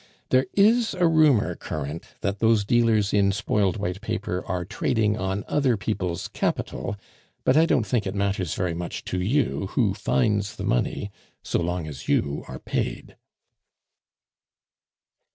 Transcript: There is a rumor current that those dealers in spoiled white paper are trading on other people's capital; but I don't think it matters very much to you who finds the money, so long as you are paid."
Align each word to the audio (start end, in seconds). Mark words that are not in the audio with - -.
There 0.29 0.47
is 0.55 0.95
a 0.95 1.05
rumor 1.05 1.53
current 1.53 2.03
that 2.21 2.39
those 2.39 2.65
dealers 2.65 3.13
in 3.13 3.31
spoiled 3.31 3.77
white 3.77 4.01
paper 4.01 4.43
are 4.47 4.65
trading 4.65 5.15
on 5.15 5.45
other 5.47 5.77
people's 5.77 6.27
capital; 6.29 6.97
but 7.43 7.55
I 7.55 7.67
don't 7.67 7.85
think 7.85 8.07
it 8.07 8.15
matters 8.15 8.55
very 8.55 8.73
much 8.73 9.05
to 9.05 9.21
you 9.21 9.67
who 9.73 9.93
finds 9.93 10.55
the 10.55 10.63
money, 10.65 11.11
so 11.43 11.59
long 11.61 11.85
as 11.85 12.07
you 12.07 12.43
are 12.47 12.57
paid." 12.57 13.15